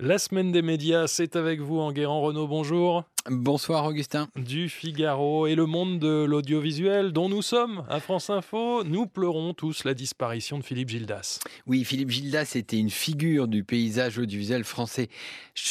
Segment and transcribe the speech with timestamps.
[0.00, 3.02] La semaine des médias, c'est avec vous, Enguerrand Renault, bonjour.
[3.30, 4.28] Bonsoir Augustin.
[4.36, 9.52] Du Figaro et le monde de l'audiovisuel dont nous sommes à France Info, nous pleurons
[9.52, 11.38] tous la disparition de Philippe Gildas.
[11.66, 15.08] Oui, Philippe Gildas était une figure du paysage audiovisuel français.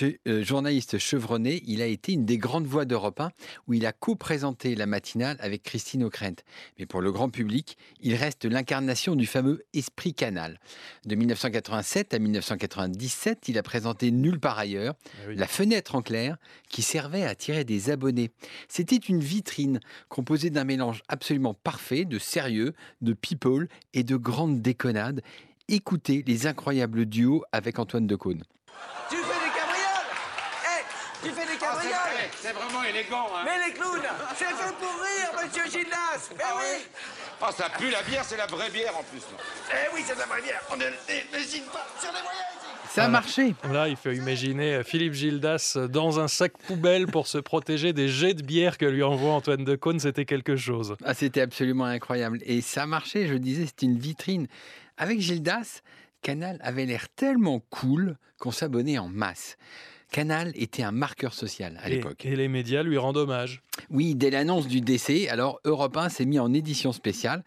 [0.00, 3.30] Euh, journaliste chevronné, il a été une des grandes voix d'Europe 1
[3.68, 6.42] où il a co-présenté la matinale avec Christine O'Krent.
[6.78, 10.58] Mais pour le grand public, il reste l'incarnation du fameux esprit canal.
[11.04, 14.94] De 1987 à 1997, il a présenté Nulle part ailleurs,
[15.28, 16.38] eh La fenêtre en clair,
[16.70, 18.30] qui servait à attirer des abonnés.
[18.68, 24.62] C'était une vitrine composée d'un mélange absolument parfait de sérieux, de people et de grandes
[24.62, 25.22] déconnades.
[25.66, 28.44] Écoutez les incroyables duos avec Antoine Decaune.
[29.10, 30.12] Tu fais des cabrioles
[30.62, 34.00] Eh, Tu fais des ah, cabrioles C'est vraiment élégant, hein Mais les clowns,
[34.36, 36.86] c'est fait pour rire, monsieur Gildas Mais ah oui
[37.40, 39.22] Ah, ça pue la bière, c'est la vraie bière en plus.
[39.72, 40.84] Eh oui, c'est de la vraie bière On ne
[41.36, 42.61] n'hésite pas sur les moyens
[42.92, 43.54] ça a marché.
[43.72, 48.08] Là, il faut imaginer euh, Philippe Gildas dans un sac poubelle pour se protéger des
[48.08, 49.98] jets de bière que lui envoie Antoine Decaune.
[49.98, 50.96] C'était quelque chose.
[51.02, 52.40] Ah, c'était absolument incroyable.
[52.44, 54.46] Et ça a marché, je disais, c'était une vitrine.
[54.98, 55.80] Avec Gildas,
[56.20, 59.56] Canal avait l'air tellement cool qu'on s'abonnait en masse.
[60.12, 62.26] Canal était un marqueur social à l'époque.
[62.26, 63.62] Et les médias lui rendent hommage.
[63.88, 67.42] Oui, dès l'annonce du décès, alors Europe 1 s'est mis en édition spéciale.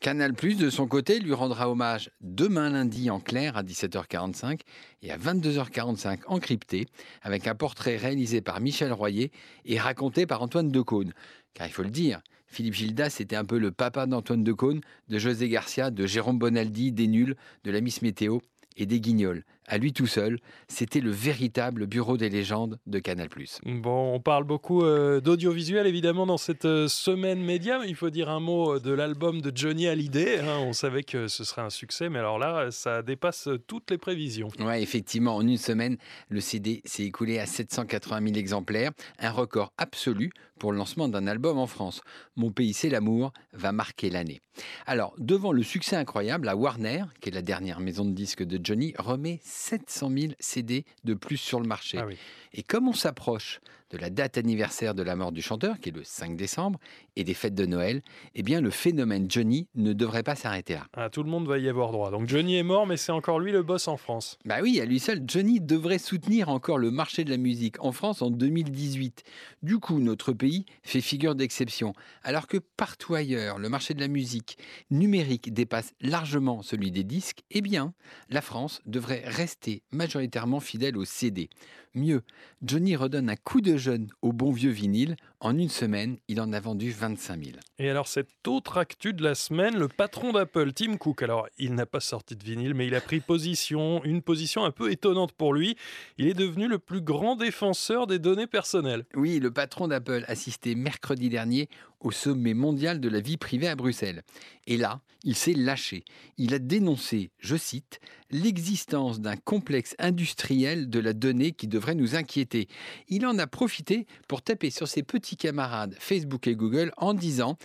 [0.00, 4.60] Canal Plus, de son côté, lui rendra hommage demain lundi en clair à 17h45
[5.02, 6.88] et à 22h45 en crypté,
[7.22, 9.32] avec un portrait réalisé par Michel Royer
[9.64, 11.14] et raconté par Antoine Decaune.
[11.54, 15.18] Car il faut le dire, Philippe Gildas était un peu le papa d'Antoine Decaune, de
[15.18, 18.40] José Garcia, de Jérôme Bonaldi, des Nuls, de la Miss Météo
[18.76, 19.44] et des Guignols.
[19.72, 23.28] À lui tout seul, c'était le véritable bureau des légendes de Canal+.
[23.64, 27.78] Bon, on parle beaucoup euh, d'audiovisuel évidemment dans cette euh, semaine média.
[27.86, 30.40] Il faut dire un mot euh, de l'album de Johnny Hallyday.
[30.40, 30.58] Hein.
[30.58, 34.48] On savait que ce serait un succès, mais alors là, ça dépasse toutes les prévisions.
[34.58, 35.98] Ouais, effectivement, en une semaine,
[36.30, 41.26] le CD s'est écoulé à 780 000 exemplaires, un record absolu pour le lancement d'un
[41.26, 42.02] album en France.
[42.36, 44.40] Mon pays, c'est l'amour, va marquer l'année.
[44.86, 48.60] Alors, devant le succès incroyable, la Warner, qui est la dernière maison de disques de
[48.62, 51.98] Johnny, remet 700 000 CD de plus sur le marché.
[51.98, 52.06] Ah
[52.52, 55.92] et comme on s'approche de la date anniversaire de la mort du chanteur, qui est
[55.92, 56.78] le 5 décembre,
[57.16, 58.02] et des fêtes de Noël,
[58.34, 60.86] eh bien le phénomène Johnny ne devrait pas s'arrêter là.
[60.94, 62.10] Ah, tout le monde va y avoir droit.
[62.10, 64.38] Donc Johnny est mort, mais c'est encore lui le boss en France.
[64.44, 67.92] Bah oui, à lui seul, Johnny devrait soutenir encore le marché de la musique en
[67.92, 69.24] France en 2018.
[69.62, 71.92] Du coup, notre pays fait figure d'exception,
[72.22, 74.58] alors que partout ailleurs, le marché de la musique
[74.90, 77.92] numérique dépasse largement celui des disques, eh bien,
[78.28, 81.50] la France devrait rester majoritairement fidèle au CD.
[81.94, 82.22] Mieux,
[82.62, 85.16] Johnny redonne un coup de jeune au bon vieux vinyle.
[85.40, 87.56] En une semaine, il en a vendu 25 000.
[87.78, 91.74] Et alors, cette autre actu de la semaine, le patron d'Apple, Tim Cook, alors il
[91.74, 95.32] n'a pas sorti de vinyle, mais il a pris position, une position un peu étonnante
[95.32, 95.76] pour lui.
[96.18, 99.04] Il est devenu le plus grand défenseur des données personnelles.
[99.14, 101.68] Oui, le patron d'Apple assistait mercredi dernier
[102.00, 104.22] au sommet mondial de la vie privée à Bruxelles.
[104.66, 106.04] Et là, il s'est lâché.
[106.38, 108.00] Il a dénoncé, je cite,
[108.30, 112.68] l'existence d'un complexe industriel de la donnée qui devrait nous inquiéter.
[113.08, 117.58] Il en a profité pour taper sur ses petits camarades Facebook et Google en disant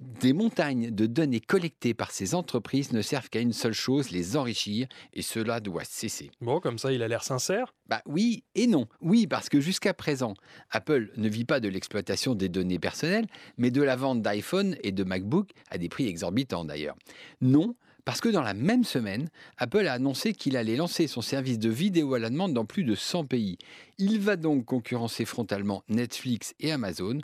[0.00, 4.36] des montagnes de données collectées par ces entreprises ne servent qu'à une seule chose, les
[4.36, 6.30] enrichir, et cela doit cesser.
[6.40, 8.86] Bon, comme ça, il a l'air sincère Bah oui et non.
[9.00, 10.34] Oui, parce que jusqu'à présent,
[10.70, 13.26] Apple ne vit pas de l'exploitation des données personnelles,
[13.56, 16.96] mais de la vente d'iPhone et de MacBook, à des prix exorbitants d'ailleurs.
[17.40, 21.58] Non, parce que dans la même semaine, Apple a annoncé qu'il allait lancer son service
[21.58, 23.58] de vidéo à la demande dans plus de 100 pays.
[23.98, 27.18] Il va donc concurrencer frontalement Netflix et Amazon.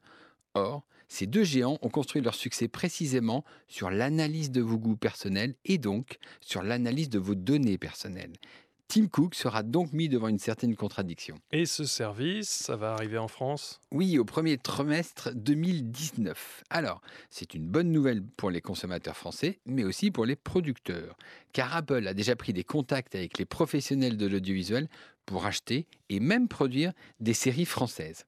[0.55, 5.54] Or, ces deux géants ont construit leur succès précisément sur l'analyse de vos goûts personnels
[5.65, 8.34] et donc sur l'analyse de vos données personnelles.
[8.88, 11.38] Tim Cook sera donc mis devant une certaine contradiction.
[11.50, 13.81] Et ce service, ça va arriver en France?
[13.91, 16.65] Oui, au premier trimestre 2019.
[16.70, 17.00] Alors,
[17.31, 21.16] c'est une bonne nouvelle pour les consommateurs français, mais aussi pour les producteurs,
[21.53, 24.88] car Apple a déjà pris des contacts avec les professionnels de l'audiovisuel
[25.26, 28.27] pour acheter et même produire des séries françaises.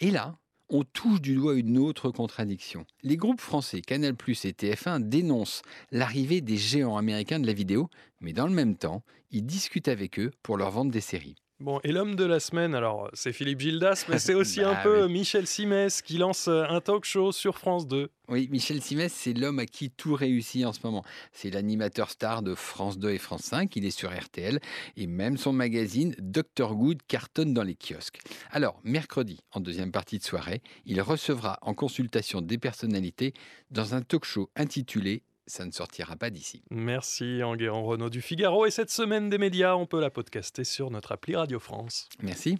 [0.00, 0.36] Et là,
[0.70, 2.84] on touche du doigt une autre contradiction.
[3.02, 7.88] Les groupes français Canal+ et TF1 dénoncent l'arrivée des géants américains de la vidéo,
[8.20, 11.36] mais dans le même temps, ils discutent avec eux pour leur vendre des séries.
[11.60, 14.82] Bon, et l'homme de la semaine, alors c'est Philippe Gildas, mais c'est aussi un bah
[14.84, 18.10] peu Michel Simès qui lance euh, un talk show sur France 2.
[18.28, 21.02] Oui, Michel Simès, c'est l'homme à qui tout réussit en ce moment.
[21.32, 24.60] C'est l'animateur star de France 2 et France 5, il est sur RTL,
[24.96, 28.20] et même son magazine Dr Good cartonne dans les kiosques.
[28.52, 33.34] Alors, mercredi, en deuxième partie de soirée, il recevra en consultation des personnalités
[33.72, 36.62] dans un talk show intitulé ça ne sortira pas d'ici.
[36.70, 38.66] Merci Enguerrand Renaud du Figaro.
[38.66, 42.08] Et cette semaine des médias, on peut la podcaster sur notre appli Radio France.
[42.22, 42.58] Merci.